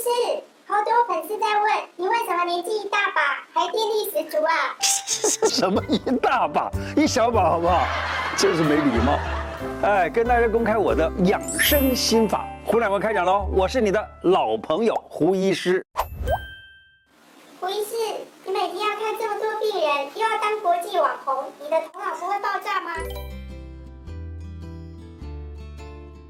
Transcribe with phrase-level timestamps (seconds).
[0.00, 3.20] 师，好多粉丝在问你为什么年纪一大把
[3.52, 4.74] 还电力十足啊？
[4.80, 7.84] 什么一大把，一小把好不好？
[8.36, 9.18] 真是没礼貌。
[9.82, 13.46] 哎，跟大家公开我的养生心法，胡乃文开讲喽！
[13.52, 15.84] 我是你的老朋友胡医师。
[17.60, 17.90] 胡医师，
[18.46, 22.92] 你每天要看这么多病人，又要当国际网红，你的头脑不会爆炸吗？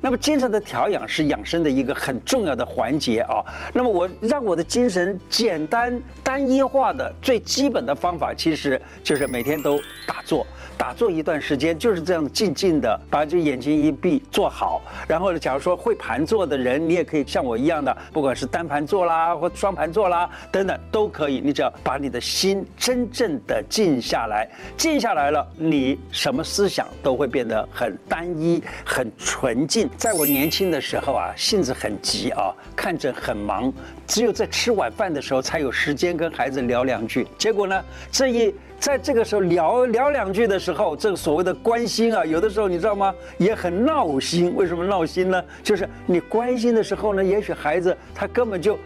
[0.00, 3.44] 那么精神的调养是养生的一个很重要的环节啊。
[3.72, 10.46] 那么我让我的精神简单单一化的最基本的方法，其实就是每天都打坐。
[10.78, 14.80] 打坐一段时间，就是这样静静的把这眼睛一闭坐好。
[15.06, 21.42] 然后呢，假如说会盘坐的人，你也可以像我一样的，不管是单盘坐啦，或双盘坐啦，等等都可以。
[21.44, 24.48] 你只要把你的心真正的静下来，
[24.78, 29.89] 静下来了，你什么思想都会变得很单一、很纯净。
[29.96, 33.72] 在我年轻的时候啊，性子很急啊，看着很忙，
[34.06, 37.26] 只有在吃晚饭的时候才有时间跟孩子聊两句。
[37.36, 43.14] 结果呢，这一在这个时候聊聊两句的时候，这个所谓的关心啊，有的时候你知道吗？
[43.36, 44.54] 也很闹心。
[44.56, 45.44] 为什么闹心呢？
[45.62, 48.78] 就是你关心的时候呢，也许孩子他根本就。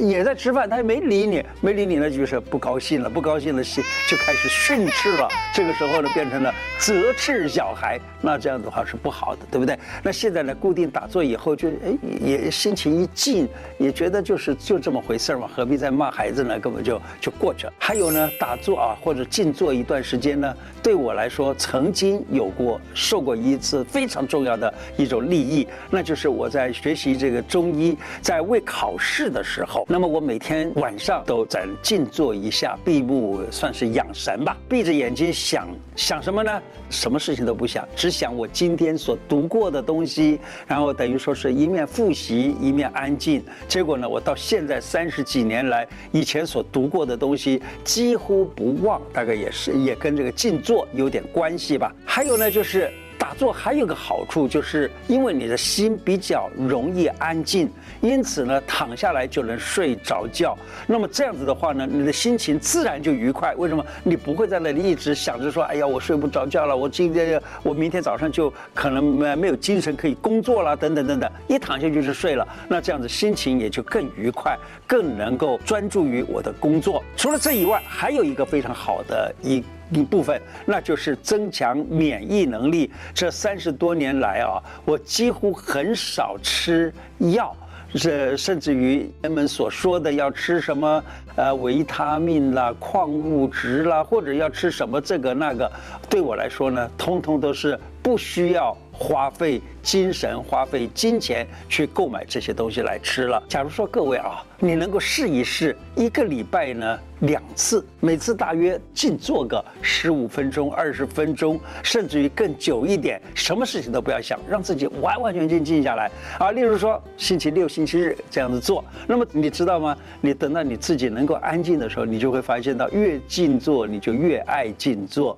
[0.00, 5.28] 也在吃饭，他也没理你，没理你呢，就是不高兴了，不高兴了，心就开始训斥了。
[5.54, 9.78] 这个时候呢，变成了责斥小孩，那这样的话是不好的，对不对？
[10.02, 16.58] 那现在呢，固定打坐以后就，就哎，也心情一静，也觉得就是就这么回事嘛，何必再骂孩子呢？
[16.58, 17.72] 根本就就过去了。
[17.78, 34.54] 还有呢，打坐啊，或者静坐一段时间呢，对我来说，曾经有过受过一次非常重要的一种利益，那就是我在学习这个中医，在为考试的时候，好那么我每天晚上都在静坐一下，闭目算是养神吧。
[34.68, 36.62] 闭着眼睛想想什么呢？
[36.90, 43.42] 什么事情都不想，只想我今天所读过的东西，然后等于说是一面复习一面安静。
[43.66, 51.90] 结果呢，我到现在三十几年来，以前所读过的东西几乎不忘，大概也是也跟这个静坐有点关系吧。
[52.04, 52.92] 还有呢，就是。
[53.22, 60.58] 打坐还有个好处，就是因为你的心比较容易安静，因此呢，躺下来就能睡着觉。
[60.88, 63.54] 那么这样子的话呢，你的心情自然就愉快。
[63.54, 63.86] 为什么？
[64.02, 71.30] 你不会在那里一直想着说，哎呀，我睡不着觉了，我今天我明天早上就可能没没有精神可以工作了，等等等等。
[71.46, 77.00] 一躺下就是睡了，那这样子心情也就更愉快，更能够专注于我的工作。
[77.16, 79.62] 除了这以外，还有一个非常好的一。
[79.92, 82.90] 一部分，那就是增强免疫能力。
[83.14, 87.54] 这三十多年来啊，我几乎很少吃药，
[87.94, 91.04] 这甚至于人们所说的要吃什么
[91.36, 95.70] 呃维他命啦、矿物质啦，或者要吃什么这个那个，
[96.08, 98.76] 对我来说呢，通通都是不需要。
[99.02, 103.42] 花费精神、花费金钱去购买这些东西来吃了。
[103.48, 116.08] 假如说各位啊，你能够试一试，一个礼拜呢两次，每次大约静坐个十五分钟、二十分钟，甚至于更久一点，什么事情都不要想，让自己完完全全静下来
[116.38, 116.52] 啊。
[116.52, 119.96] 例如说星期六、星期日这样子做，那么你知道吗？
[120.20, 125.36] 你等到你自己能够安静的时候，你就会发现到越静坐，你就越爱静坐。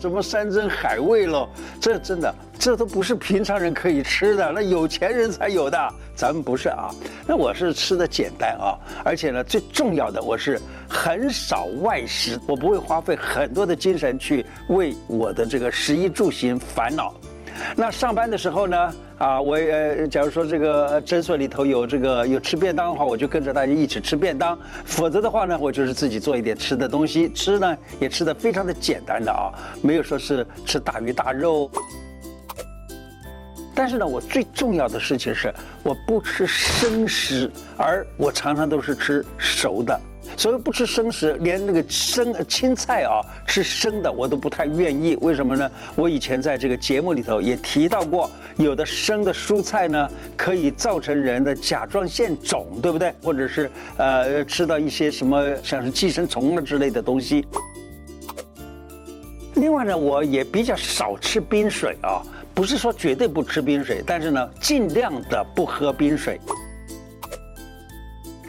[0.00, 1.46] 什么山珍海味喽？
[1.78, 5.78] 这真的，这都不是平常人可以吃的，那有钱人才有的。
[6.14, 6.90] 咱们不是啊。
[7.26, 10.58] 那我是吃的简单啊，而且呢，最重要的，我是
[10.88, 17.14] 很少外食，我不会花费很多的精神去为我的这个食衣住行烦恼。
[17.76, 31.70] 那上班的时候呢，啊，我呃，假如说这个诊所里头有这个有吃便当的话，我就跟着大家一起吃便当；否则的话呢，我就是自己做一点吃的东西，吃呢也吃的非常的简单的啊，没有说是吃大鱼大肉。
[33.74, 39.98] 但是呢，我最重要的事情是，我不吃生食，而我常常都是吃熟的。
[40.36, 45.16] 所以不吃生食，连那个生青菜啊，吃生的我都不太愿意。
[45.20, 45.70] 为什么呢？
[45.94, 53.12] 我以前在这个节目里头也提到过，有的生的蔬菜呢，可以造成人的甲状腺肿，对不对？
[53.22, 57.46] 或者是呃，吃到一些什么像是寄生虫啊之类的东西。
[59.56, 62.22] 另外呢，我也比较少吃冰水啊，
[62.54, 66.40] 不是说绝对不吃冰水，但是呢，尽量的不喝冰水。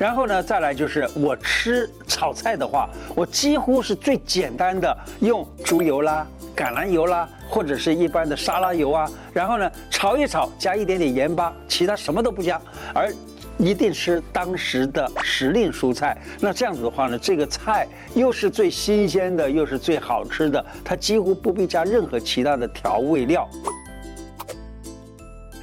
[0.01, 6.25] 然后呢，再来就是我吃炒菜的话，我几乎是最简单的，用猪油啦、
[6.55, 12.59] 橄榄油啦，或者是一般的沙拉油啊，然后呢炒一炒，加一点点盐巴，其他什么都不加，
[12.95, 13.13] 而
[13.59, 16.17] 一定吃当时的时令蔬菜。
[16.39, 23.47] 那这样子的话呢，这个菜又是最新鲜的，又是最好吃的，它几乎不必加任何其他的调味料。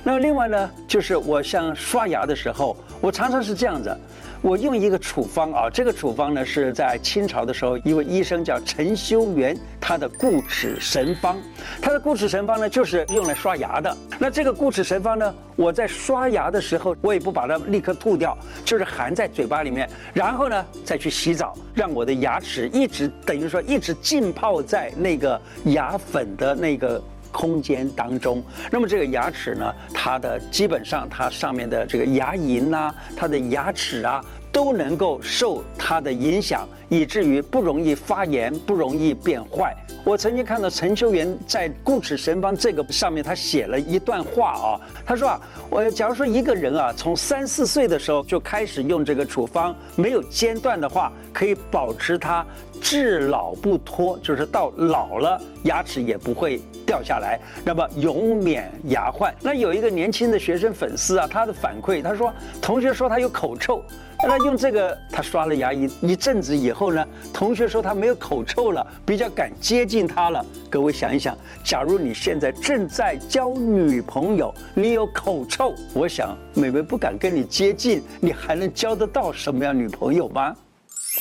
[0.04, 3.92] 那另外呢，就是我像刷牙的时候，我常常是这样子。
[4.40, 11.36] 我用一个处方啊，这个处方呢是在清朝的时候，一位医生叫陈修元，他的固齿神方，
[11.82, 13.96] 他的固齿神方呢就是用来刷牙的。
[14.18, 27.02] 那这个固齿神方呢，我在刷牙的时候，我也不把它立刻吐掉，就是含在嘴巴里面，然后呢再去洗澡，让我的牙齿一直等于说一直浸泡在那个牙粉的那个。
[27.38, 34.20] 空间当中，那么这个牙齿呢，它的基本上它上面的这个牙龈呐，它的牙齿啊，
[34.58, 39.72] 都能够受它的影响，以至于不容易发炎，不容易变坏。
[40.02, 45.40] 我曾经看到陈修元在《固齿神方》这个上面，他写了一段话啊，他说啊，
[45.70, 52.44] 我假如说一个人啊，从三四岁的时候就开始用这个处方，没有间断的话，可以保持他
[52.80, 59.32] 至老不脱，就是到老了牙齿也不会掉下来，那么永免牙患。
[59.40, 63.80] 那有一个年轻的学生粉丝啊，他的反馈，他说同学说他有口臭。
[64.26, 70.44] 那用这个，他刷了牙一一阵子以后呢，同学说他没有口臭了，比较敢接近他了。
[70.68, 80.54] 各位想一想，假如你现在正在交女朋友，你有口臭，我想美眉不敢跟你接近，你还能交得到什么样女朋友吗？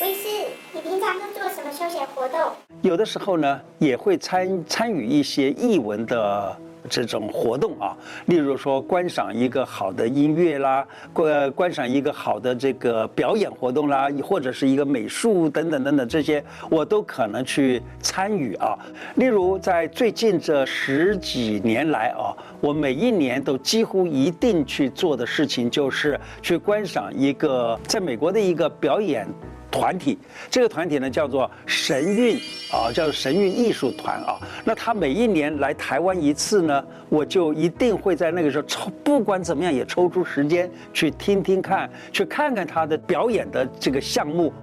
[0.02, 0.28] 吴医师，
[0.74, 2.40] 你平常都做什么休闲活动？
[2.82, 6.58] 有的时候呢，也会参参与一些译文的。
[6.90, 7.96] 这种活动啊，
[8.26, 18.78] 例如说观赏一个好的音乐啦，观观赏一个好的这个表演活动啦，或者是一个美术等等等等这些，我都可能去参与啊。
[19.16, 29.28] 例如在最近这十几年来啊，我每一年都几乎一定去做的事情，就是去观赏一个在美国的一个表演。
[29.72, 30.18] 团体，
[30.50, 32.38] 这个团体呢叫做神韵
[32.72, 34.40] 啊，叫做神韵艺术团啊。
[34.64, 44.54] 那他每一年来台湾一次呢，我就一定会在那个时候抽，不管怎么样也抽出时间去听听看，去看看他的表演的这个项目。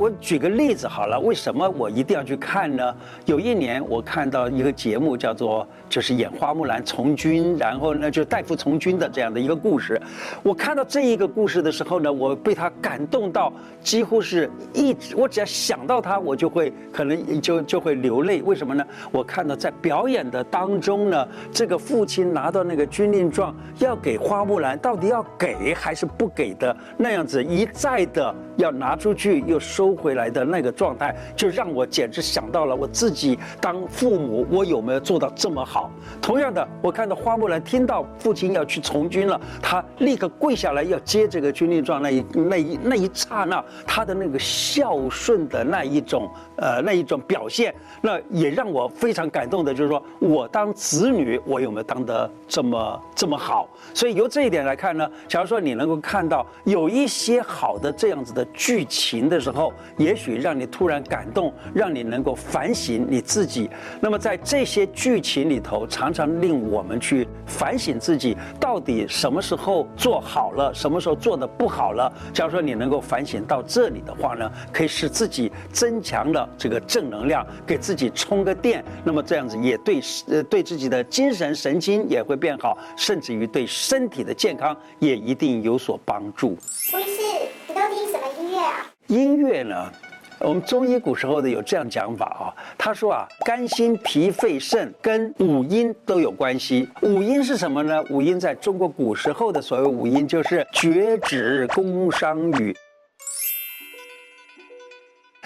[0.00, 2.96] 我举个例子好了，为什么我一定要去看呢？
[3.26, 10.00] 有一年我看到一个节目，叫做就是演花木兰从军，然后呢就代父从军的这样的一个故事。
[10.42, 13.52] 我看到这一个故事的时候呢，我被他感动到
[13.82, 18.40] 几乎是一直，我只要想到他，我就会可能就就会流泪。
[18.40, 18.82] 为什么呢？
[19.12, 29.89] 我看到在表演的当中呢，这个父亲拿到那个军令状要给花木兰，到底要给还是不给的那样子，一再的要拿出去又收。
[29.90, 35.90] 收回来的那个状态，就让我简直想到了我自己当父母，我有没有做到这么好？
[36.22, 53.68] 同样的，我看到花木兰听到父亲要去从军了，她立刻跪下来要接这个军令状，那一那一那一刹那，她的那个孝顺的那一种呃那一种表现，那也让我非常感动的，就是说我当子女，我有没有当得这么这么好？
[53.92, 63.68] 所以由这一点来看呢，假如说你能够看到有一些好的这样子的剧情的时候，也许让你突然感动，让你能够反省你自己。
[64.00, 72.12] 那么在这些剧情里头，常常令我们去反省自己，到底什么时候做好了，什么时候做得不好了。
[72.32, 78.84] 假如说你能够反省到这里的话呢，可以使自己增强了这个正能量，给自己充个电。
[79.04, 86.56] 那么这样子也对呃对自己的精神神经也会变好，甚至于对身体的健康也一定有所帮助。
[86.92, 88.86] 吴医师，你都听什么音乐啊？
[89.10, 89.92] 音乐呢，
[90.38, 96.88] 我们中医古时候的有这样讲法啊，他说啊，肝心脾肺肾跟五音都有关系。
[97.02, 98.00] 五音是什么呢？
[98.08, 102.72] 五音在中国古时候的所谓五音就是厥指宫商羽。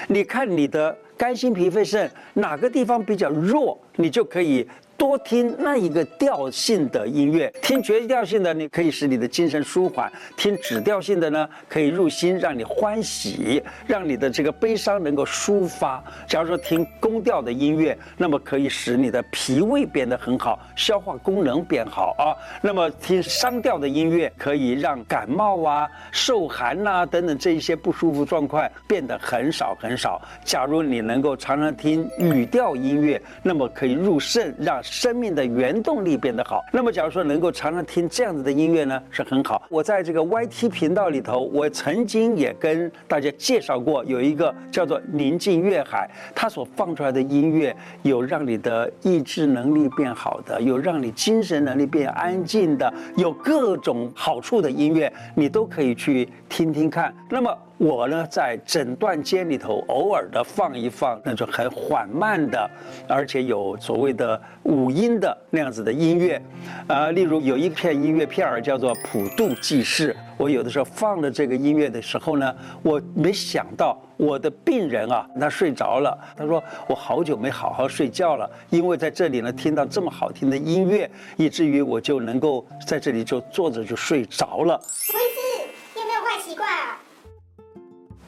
[0.09, 4.69] 你看你的肝心脾肺肾哪个地方比较弱，你就可以。
[5.05, 16.03] 多听那一个调性的音乐，听绝调性的，你可以使你的精神舒缓；听指调性的呢，可以入心，让你欢喜，让你的这个悲伤能够抒发。
[16.27, 22.33] 假如说听宫调的音乐，那么可以使你的脾胃变得很好，消化功能变好啊。
[22.63, 30.19] 那么听商调的音乐，可以让感冒啊、受寒呐、等等这一些不舒服状况变得很少很少。
[30.47, 36.65] 假如你能够常常听语调音乐，那么可以入肾，让生命的原动力变得好。
[36.73, 39.61] 那么，假如说能够常常听这样子的音乐呢，是很好。
[39.69, 57.13] 我在这个 YT 频道里头，我曾经也跟大家介绍过，有一个叫做宁静乐海，它所放出来的音乐有让你的意志能力变好的，有让你精神能力变安静的，有各种好处的音乐，你都可以去听听看。
[57.29, 57.53] 那么。
[57.77, 62.71] 我呢在诊断间里头偶尔的放一放那种很缓慢的，
[63.09, 66.41] 而且有所谓的五音的那样子的音乐，
[66.87, 84.79] 啊，例如有一片音乐片儿叫做《普渡济世》，我有的时候放了这个音乐的时候呢，我没想到我的病人啊，他睡着了，他说我好久没好好睡觉了，因为在这里呢听到这么好听的音乐，以至于我就能够在这里就坐着就睡着了。
[84.79, 87.01] 护士，有没有坏习惯啊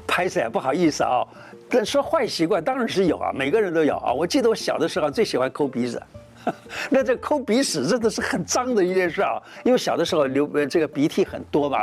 [0.06, 1.26] 拍摄不好意思啊，
[1.68, 4.12] 但说坏习惯当然是有啊，每个人都有啊。
[4.12, 6.02] 我记得我小的时候最喜欢抠鼻子，
[6.88, 9.42] 那这抠鼻屎真的是很脏的一件事啊。
[9.64, 11.78] 因为小的时候流这个鼻涕很多嘛，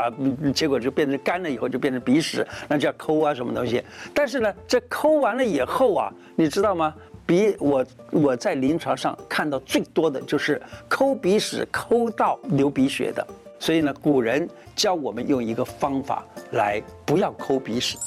[0.53, 3.84] 结果就变成干了以后就变成鼻屎，那就要抠啊什么东西。
[4.13, 6.94] 但是呢，这抠完了以后啊，你知道吗？
[7.25, 13.25] 鼻我我在临床上看到最多的就是抠鼻屎抠到流鼻血的。
[13.63, 17.98] 所以呢，古人教我们用一个方法来不要抠鼻屎。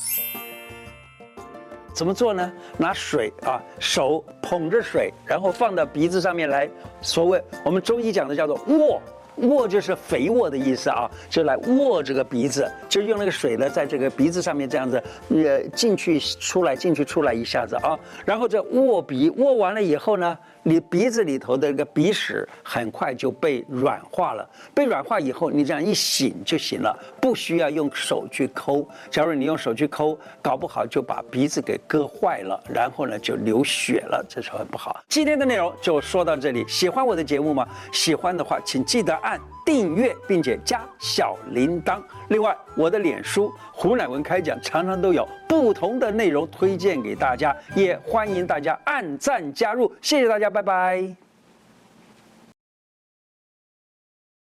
[1.94, 2.52] 怎么做呢？
[2.76, 6.68] 拿水啊，手捧着水，然后放到鼻子上面来。
[7.00, 9.00] 所谓我们中医讲的叫做握。
[9.48, 28.84] 握就是肥沃的意思啊，就来握这个鼻子，就用那个水呢，在这个鼻子上面这样子，呃，进去出来，进去出来一下子啊，然后这握鼻，握完了以后呢，你鼻子里头的这个鼻屎很快就被软化了，被软化以后，你这样一醒就行了，不需要用手去抠。
[29.08, 35.00] 假如你用手去抠，搞不好就把鼻子给割坏了，然后呢就流血了，这是很不好。
[35.08, 37.64] 今天的内容就说到这里，喜欢我的节目吗？
[37.92, 39.14] 喜欢的话，请记得。
[39.22, 42.00] 按订阅，并且加小铃铛。
[42.28, 49.92] 另外，我的脸书胡乃文开讲常常都有不同的内容推荐给大家，也欢迎大家按赞加入。
[50.00, 51.25] 谢谢大家，拜拜。